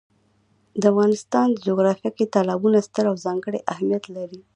د 0.81 0.83
افغانستان 0.93 1.47
جغرافیه 1.65 2.11
کې 2.17 2.31
تالابونه 2.35 2.77
ستر 2.87 3.05
او 3.11 3.15
ځانګړی 3.25 3.59
اهمیت 3.73 4.03
لري. 4.15 4.41